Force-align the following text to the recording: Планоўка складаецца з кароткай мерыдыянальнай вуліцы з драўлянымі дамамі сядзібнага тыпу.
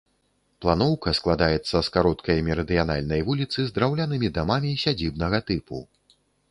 Планоўка 0.65 1.13
складаецца 1.19 1.77
з 1.89 1.93
кароткай 1.97 2.43
мерыдыянальнай 2.49 3.21
вуліцы 3.31 3.59
з 3.69 3.79
драўлянымі 3.79 4.27
дамамі 4.41 4.77
сядзібнага 4.87 5.37
тыпу. 5.51 5.89